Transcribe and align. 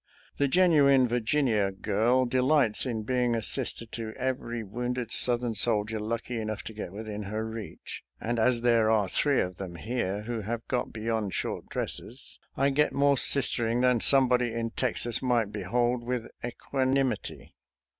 The 0.37 0.47
genuine 0.47 1.07
Virginia 1.07 1.71
girl 1.71 2.25
de 2.25 2.41
lights 2.41 2.87
in 2.87 3.03
being 3.03 3.35
a 3.35 3.41
sister 3.43 3.85
to 3.85 4.15
every 4.15 4.63
wounded 4.63 5.13
South 5.13 5.43
ern 5.43 5.53
soldier 5.53 5.99
lucky 5.99 6.41
enough 6.41 6.63
to 6.63 6.73
get 6.73 6.91
within 6.91 7.21
her 7.21 7.45
reach, 7.45 8.01
and 8.19 8.39
as 8.39 8.61
there 8.61 8.89
are 8.89 9.07
three 9.07 9.41
of 9.41 9.57
them 9.57 9.75
here 9.75 10.23
who 10.23 10.41
have 10.41 10.67
got 10.67 10.91
beyond 10.91 11.35
short 11.35 11.69
dresses, 11.69 12.39
I 12.57 12.71
get 12.71 12.93
more 12.93 13.13
sistering 13.15 13.81
than 13.81 13.99
somebody 13.99 14.51
in 14.53 14.71
Texas 14.71 15.21
might 15.21 15.51
behold 15.51 16.03
with 16.03 16.25
equanimity. 16.43 17.53